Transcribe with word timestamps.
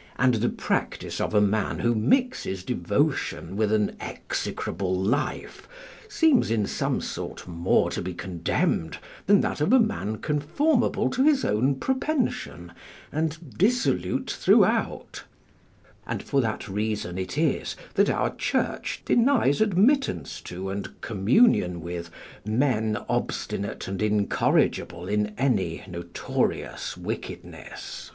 ]And 0.18 0.34
the 0.34 0.48
practice 0.48 1.20
of 1.20 1.34
a 1.34 1.40
man 1.40 1.78
who 1.78 1.94
mixes 1.94 2.64
devotion 2.64 3.54
with 3.54 3.70
an 3.70 3.94
execrable 4.00 4.92
life 4.98 5.68
seems 6.08 6.50
in 6.50 6.66
some 6.66 7.00
sort 7.00 7.46
more 7.46 7.88
to 7.92 8.02
be 8.02 8.12
condemned 8.12 8.98
than 9.26 9.40
that 9.42 9.60
of 9.60 9.72
a 9.72 9.78
man 9.78 10.16
conformable 10.16 11.08
to 11.10 11.22
his 11.22 11.44
own 11.44 11.76
propension 11.76 12.72
and 13.12 13.56
dissolute 13.56 14.28
throughout; 14.28 15.22
and 16.08 16.24
for 16.24 16.40
that 16.40 16.68
reason 16.68 17.16
it 17.16 17.38
is 17.38 17.76
that 17.94 18.10
our 18.10 18.34
Church 18.34 19.02
denies 19.04 19.60
admittance 19.60 20.40
to 20.40 20.70
and 20.70 21.00
communion 21.02 21.80
with 21.80 22.10
men 22.44 22.98
obstinate 23.08 23.86
and 23.86 24.02
incorrigible 24.02 25.06
in 25.06 25.34
any 25.38 25.84
notorious 25.86 26.96
wickedness. 26.96 28.10